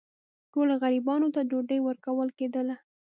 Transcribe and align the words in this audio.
ټولو 0.51 0.73
غریبانو 0.83 1.27
ته 1.35 1.41
ډوډۍ 1.49 1.79
ورکول 1.83 2.29
کېدله. 2.37 2.75